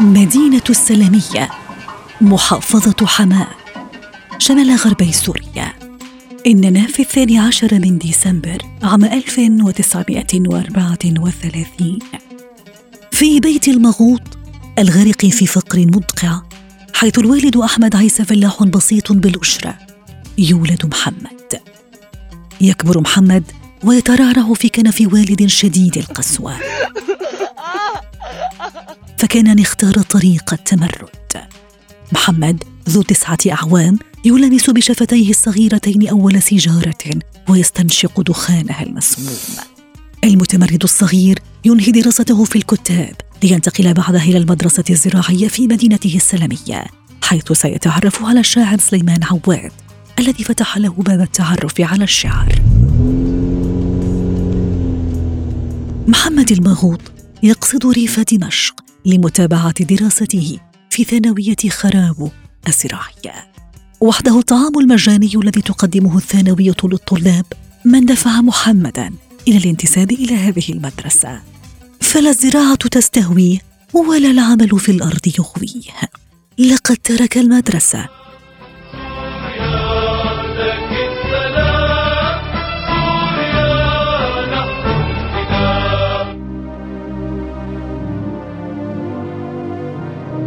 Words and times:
مدينة 0.00 0.62
السلامية 0.70 1.50
محافظة 2.20 3.06
حماة 3.06 3.48
شمال 4.38 4.76
غربي 4.76 5.12
سوريا. 5.12 5.72
إننا 6.46 6.86
في 6.86 7.02
الثاني 7.02 7.38
عشر 7.38 7.74
من 7.74 7.98
ديسمبر 7.98 8.58
عام 8.82 9.04
1934 9.04 11.98
في 13.12 13.40
بيت 13.40 13.68
المغوط 13.68 14.20
الغارق 14.78 15.26
في 15.26 15.46
فقر 15.46 15.78
مدقع 15.78 16.40
حيث 16.94 17.18
الوالد 17.18 17.56
أحمد 17.56 17.96
عيسى 17.96 18.24
فلاح 18.24 18.62
بسيط 18.62 19.12
بالأشرة 19.12 19.78
يولد 20.38 20.86
محمد. 20.86 21.60
يكبر 22.60 23.00
محمد 23.00 23.44
ويترعرع 23.84 24.54
في 24.54 24.68
كنف 24.68 25.00
والد 25.12 25.46
شديد 25.46 25.98
القسوة. 25.98 26.54
فكان 29.34 29.48
أن 29.48 29.58
اختار 29.58 29.94
طريق 29.94 30.52
التمرد. 30.52 31.08
محمد 32.12 32.64
ذو 32.88 33.02
تسعة 33.02 33.38
أعوام 33.50 33.98
يلامس 34.24 34.70
بشفتيه 34.70 35.30
الصغيرتين 35.30 36.08
أول 36.08 36.42
سيجارة 36.42 36.94
ويستنشق 37.48 38.20
دخانها 38.20 38.82
المسموم. 38.82 39.36
المتمرد 40.24 40.82
الصغير 40.82 41.38
ينهي 41.64 41.92
دراسته 41.92 42.44
في 42.44 42.56
الكتاب 42.56 43.14
لينتقل 43.42 43.94
بعدها 43.94 44.22
إلى 44.22 44.38
المدرسة 44.38 44.84
الزراعية 44.90 45.48
في 45.48 45.66
مدينته 45.66 46.16
السلمية 46.16 46.84
حيث 47.22 47.52
سيتعرف 47.52 48.24
على 48.24 48.40
الشاعر 48.40 48.78
سليمان 48.78 49.20
عواد 49.24 49.72
الذي 50.18 50.44
فتح 50.44 50.78
له 50.78 50.92
باب 50.92 51.20
التعرف 51.20 51.80
على 51.80 52.04
الشعر. 52.04 52.62
محمد 56.08 56.52
المغوط 56.52 57.00
يقصد 57.42 57.86
ريف 57.86 58.20
دمشق 58.20 58.83
لمتابعة 59.04 59.84
دراسته 59.84 60.58
في 60.90 61.04
ثانوية 61.04 61.56
خراب 61.70 62.30
الزراعية 62.68 63.50
وحده 64.00 64.38
الطعام 64.38 64.78
المجاني 64.78 65.30
الذي 65.36 65.62
تقدمه 65.62 66.16
الثانوية 66.16 66.76
للطلاب 66.84 67.44
من 67.84 68.06
دفع 68.06 68.40
محمدا 68.40 69.12
إلى 69.48 69.56
الانتساب 69.56 70.10
إلى 70.12 70.34
هذه 70.34 70.72
المدرسة. 70.72 71.40
فلا 72.00 72.30
الزراعة 72.30 72.74
تستهويه 72.74 73.58
ولا 73.94 74.30
العمل 74.30 74.80
في 74.80 74.92
الأرض 74.92 75.26
يغويه. 75.38 76.10
لقد 76.58 76.96
ترك 76.96 77.38
المدرسة 77.38 78.08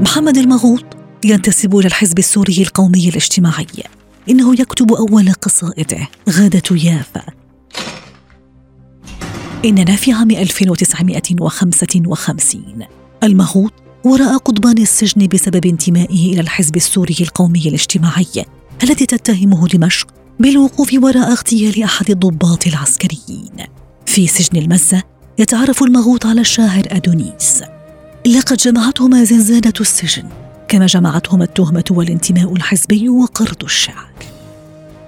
محمد 0.00 0.38
المغوط 0.38 0.84
ينتسب 1.24 1.76
إلى 1.76 1.86
الحزب 1.86 2.18
السوري 2.18 2.62
القومي 2.62 3.08
الاجتماعي. 3.08 3.66
إنه 4.30 4.60
يكتب 4.60 4.92
أول 4.92 5.32
قصائده 5.32 6.08
غادة 6.30 6.62
يافا. 6.70 7.22
إننا 9.64 9.96
في 9.96 10.12
عام 10.12 10.30
1955 10.30 12.86
المغوط 13.22 13.72
وراء 14.04 14.36
قضبان 14.36 14.78
السجن 14.78 15.26
بسبب 15.26 15.66
انتمائه 15.66 16.32
إلى 16.32 16.40
الحزب 16.40 16.76
السوري 16.76 17.16
القومي 17.20 17.68
الاجتماعي 17.68 18.44
التي 18.82 19.06
تتهمه 19.06 19.68
دمشق 19.68 20.06
بالوقوف 20.38 20.90
وراء 20.94 21.32
اغتيال 21.32 21.82
أحد 21.82 22.10
الضباط 22.10 22.66
العسكريين. 22.66 23.52
في 24.06 24.26
سجن 24.26 24.58
المزة 24.58 25.02
يتعرف 25.38 25.82
المغوط 25.82 26.26
على 26.26 26.40
الشاعر 26.40 26.84
أدونيس. 26.90 27.62
لقد 28.26 28.56
جمعتهما 28.56 29.24
زنزانة 29.24 29.72
السجن 29.80 30.24
كما 30.68 30.86
جمعتهما 30.86 31.44
التهمة 31.44 31.84
والانتماء 31.90 32.52
الحزبي 32.52 33.08
وقرض 33.08 33.64
الشعر 33.64 34.10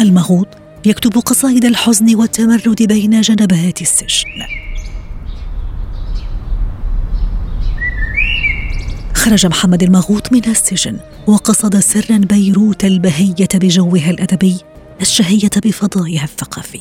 المغوط 0.00 0.48
يكتب 0.86 1.18
قصائد 1.18 1.64
الحزن 1.64 2.14
والتمرد 2.14 2.82
بين 2.82 3.20
جنبات 3.20 3.82
السجن. 3.82 4.28
خرج 9.14 9.46
محمد 9.46 9.82
المغوط 9.82 10.32
من 10.32 10.44
السجن 10.46 10.98
وقصد 11.26 11.78
سرا 11.78 12.16
بيروت 12.16 12.84
البهية 12.84 13.48
بجوها 13.54 14.10
الأدبي 14.10 14.56
الشهية 15.00 15.50
بفضائها 15.64 16.24
الثقافي. 16.24 16.80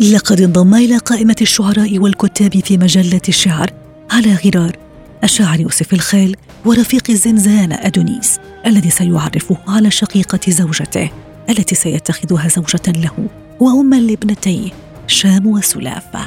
لقد 0.00 0.40
انضم 0.40 0.74
إلى 0.74 0.96
قائمة 0.98 1.36
الشعراء 1.40 1.98
والكتاب 1.98 2.60
في 2.64 2.76
مجلة 2.76 3.20
الشعر 3.28 3.70
على 4.10 4.34
غرار 4.34 4.85
الشاعر 5.24 5.60
يوسف 5.60 5.92
الخيل 5.92 6.36
ورفيق 6.64 7.02
الزنزانة 7.10 7.74
أدونيس 7.74 8.38
الذي 8.66 8.90
سيعرفه 8.90 9.56
على 9.68 9.90
شقيقة 9.90 10.40
زوجته 10.48 11.10
التي 11.50 11.74
سيتخذها 11.74 12.48
زوجة 12.48 12.92
له 12.92 13.28
وأما 13.60 13.96
لابنتيه 13.96 14.70
شام 15.06 15.46
وسلافة. 15.46 16.20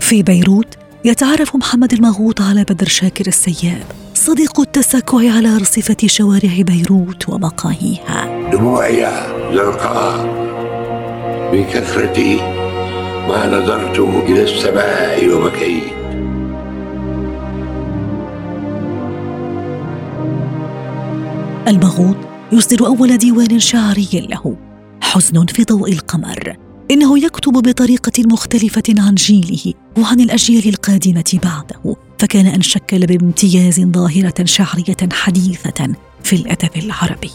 في 0.00 0.22
بيروت 0.22 0.76
يتعرف 1.04 1.56
محمد 1.56 1.92
المغوط 1.92 2.40
على 2.40 2.64
بدر 2.64 2.88
شاكر 2.88 3.26
السياب 3.26 3.84
صديق 4.14 4.60
التسكع 4.60 5.18
على 5.36 5.56
رصفة 5.56 5.96
شوارع 6.06 6.60
بيروت 6.60 7.28
ومقاهيها. 7.28 8.50
دموعي 8.52 9.06
زرقاء 9.54 10.26
بكثرة 11.52 12.18
ما 13.28 13.46
نظرت 13.46 13.98
إلى 13.98 14.42
السماء 14.42 15.28
وبكيت 15.28 16.01
المغوط 21.68 22.16
يصدر 22.52 22.86
أول 22.86 23.18
ديوان 23.18 23.58
شعري 23.58 24.08
له 24.12 24.56
حزن 25.00 25.46
في 25.46 25.64
ضوء 25.64 25.92
القمر. 25.92 26.56
إنه 26.90 27.18
يكتب 27.18 27.52
بطريقة 27.52 28.22
مختلفة 28.26 28.82
عن 28.98 29.14
جيله 29.14 29.74
وعن 29.98 30.20
الأجيال 30.20 30.68
القادمة 30.68 31.38
بعده. 31.42 31.96
فكان 32.18 32.46
أن 32.46 32.62
شكل 32.62 33.06
بامتياز 33.06 33.80
ظاهرة 33.80 34.44
شعرية 34.44 34.96
حديثة 35.12 35.88
في 36.22 36.36
الأدب 36.36 36.70
العربي. 36.76 37.30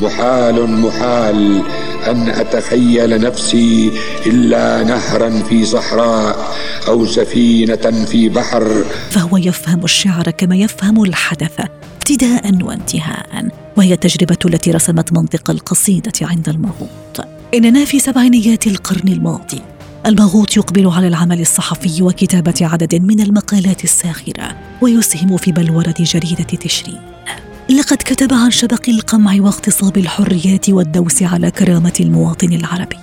محال 0.00 0.70
محال 0.70 1.62
أن 2.06 2.28
أتخيل 2.28 3.20
نفسي 3.20 3.92
إلا 4.26 4.84
نهرا 4.84 5.30
في 5.42 5.64
صحراء 5.64 6.56
أو 6.88 7.06
سفينة 7.06 8.04
في 8.04 8.28
بحر. 8.28 8.84
فهو 9.10 9.36
يفهم 9.36 9.84
الشعر 9.84 10.30
كما 10.30 10.56
يفهم 10.56 11.02
الحدث 11.02 11.60
ابتداء 11.96 12.64
وانتهاء. 12.64 13.61
وهي 13.76 13.92
التجربة 13.92 14.38
التي 14.44 14.70
رسمت 14.70 15.12
منطق 15.12 15.50
القصيدة 15.50 16.12
عند 16.22 16.48
المغوط. 16.48 17.26
إننا 17.54 17.84
في 17.84 17.98
سبعينيات 17.98 18.66
القرن 18.66 19.08
الماضي 19.08 19.62
المغوط 20.06 20.56
يقبل 20.56 20.88
على 20.88 21.08
العمل 21.08 21.40
الصحفي 21.40 22.02
وكتابة 22.02 22.54
عدد 22.60 22.94
من 22.94 23.20
المقالات 23.20 23.84
الساخرة 23.84 24.56
ويسهم 24.80 25.36
في 25.36 25.52
بلورة 25.52 25.94
جريدة 25.98 26.44
تشرين. 26.44 27.00
لقد 27.70 27.96
كتب 27.96 28.34
عن 28.34 28.50
شبق 28.50 28.88
القمع 28.88 29.36
واغتصاب 29.40 29.98
الحريات 29.98 30.70
والدوس 30.70 31.22
على 31.22 31.50
كرامة 31.50 31.92
المواطن 32.00 32.52
العربي. 32.52 32.96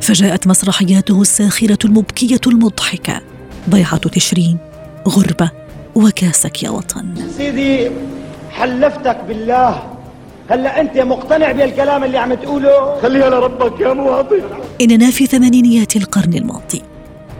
فجاءت 0.00 0.46
مسرحياته 0.46 1.22
الساخرة 1.22 1.78
المبكية 1.84 2.40
المضحكة 2.46 3.20
ضيعة 3.70 3.96
تشرين 3.96 4.58
غربة 5.08 5.50
وكاسك 5.94 6.62
يا 6.62 6.70
وطن. 6.70 7.14
سيدي 7.36 7.90
حلفتك 8.54 9.24
بالله. 9.28 9.82
هلا 10.50 10.80
انت 10.80 10.98
مقتنع 10.98 11.52
بالكلام 11.52 12.04
اللي 12.04 12.18
عم 12.18 12.34
تقوله؟ 12.34 13.00
خليها 13.02 13.30
لربك 13.30 13.80
يا 13.80 13.92
مواطن. 13.92 14.42
إننا 14.80 15.10
في 15.10 15.26
ثمانينيات 15.26 15.96
القرن 15.96 16.34
الماضي. 16.34 16.82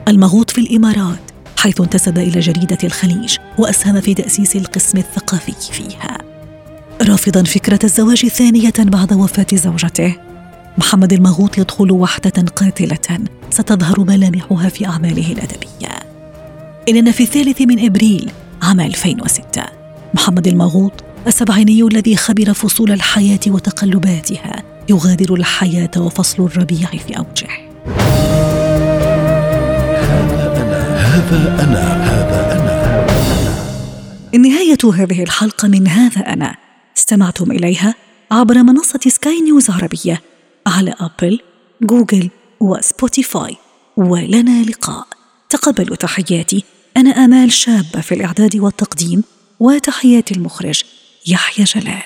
المغوط 0.08 0.50
في 0.50 0.61
الإمارات 0.61 1.31
حيث 1.58 1.81
انتسب 1.81 2.19
إلى 2.19 2.40
جريدة 2.40 2.78
الخليج 2.84 3.37
وأسهم 3.58 4.00
في 4.00 4.14
تأسيس 4.14 4.56
القسم 4.56 4.99
الثقافي 4.99 5.72
فيها. 5.72 6.19
رافضا 7.02 7.43
فكرة 7.43 7.78
الزواج 7.84 8.26
ثانية 8.26 8.72
بعد 8.78 9.12
وفاة 9.12 9.46
زوجته. 9.55 10.17
محمد 10.78 11.12
المغوط 11.12 11.58
يدخل 11.58 11.93
وحدة 11.93 12.44
قاتلة. 12.56 13.19
ستظهر 13.50 14.00
ملامحها 14.00 14.69
في 14.69 14.87
أعماله 14.87 15.32
الأدبية. 15.32 15.94
إننا 16.88 17.10
في 17.10 17.22
الثالث 17.22 17.60
من 17.60 17.84
إبريل 17.84 18.31
عام 18.62 18.81
2006 18.81 19.62
محمد 20.14 20.46
المغوط 20.46 21.03
السبعيني 21.26 21.82
الذي 21.82 22.16
خبر 22.16 22.52
فصول 22.52 22.92
الحياة 22.92 23.40
وتقلباتها 23.46 24.62
يغادر 24.88 25.34
الحياة 25.34 25.90
وفصل 25.96 26.42
الربيع 26.42 26.88
في 26.88 27.18
أوجه. 27.18 27.48
هذا 30.98 31.64
أنا 31.64 32.04
هذا 32.04 32.52
أنا. 32.52 34.38
نهاية 34.38 34.78
هذه 34.94 35.22
الحلقة 35.22 35.68
من 35.68 35.88
هذا 35.88 36.20
أنا. 36.20 36.56
استمعتم 36.96 37.50
إليها 37.50 37.94
عبر 38.30 38.62
منصة 38.62 39.00
سكاي 39.06 39.40
نيوز 39.40 39.70
عربية 39.70 40.22
على 40.66 40.94
أبل، 41.00 41.40
جوجل 41.82 42.30
وسبوتيفاي. 42.60 43.56
ولنا 43.96 44.62
لقاء. 44.62 45.06
تقبلوا 45.48 45.96
تحياتي. 45.96 46.64
أنا 46.96 47.10
آمال 47.10 47.52
شابة 47.52 48.00
في 48.00 48.14
الإعداد 48.14 48.56
والتقديم 48.56 49.24
وتحيات 49.60 50.32
المخرج. 50.32 50.82
يحيى 51.26 51.64
جلال. 51.64 52.02